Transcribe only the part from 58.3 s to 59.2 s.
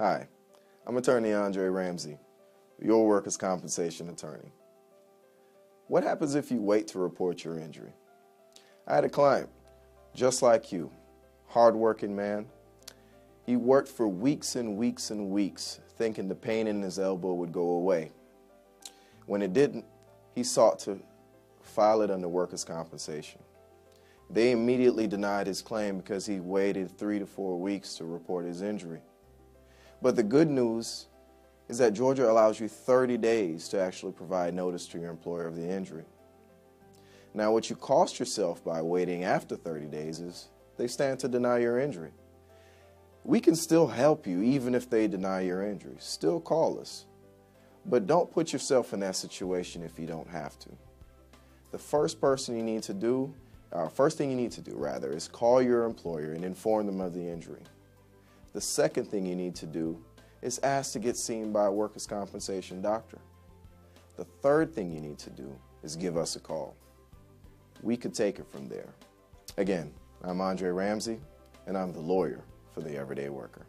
The second